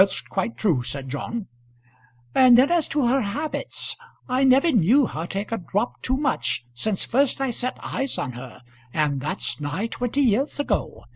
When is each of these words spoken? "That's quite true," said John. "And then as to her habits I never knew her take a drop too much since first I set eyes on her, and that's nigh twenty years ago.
"That's 0.01 0.19
quite 0.21 0.57
true," 0.57 0.81
said 0.81 1.09
John. 1.09 1.45
"And 2.33 2.57
then 2.57 2.71
as 2.71 2.87
to 2.87 3.05
her 3.05 3.21
habits 3.21 3.95
I 4.27 4.43
never 4.43 4.71
knew 4.71 5.05
her 5.05 5.27
take 5.27 5.51
a 5.51 5.59
drop 5.59 6.01
too 6.01 6.17
much 6.17 6.65
since 6.73 7.03
first 7.03 7.39
I 7.39 7.51
set 7.51 7.77
eyes 7.83 8.17
on 8.17 8.31
her, 8.31 8.63
and 8.91 9.21
that's 9.21 9.59
nigh 9.61 9.85
twenty 9.85 10.21
years 10.21 10.59
ago. 10.59 11.03